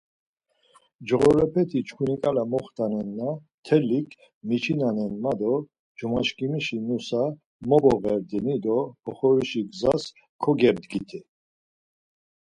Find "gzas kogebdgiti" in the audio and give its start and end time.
9.69-11.19